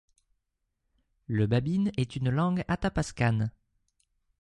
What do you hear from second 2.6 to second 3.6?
athapascane.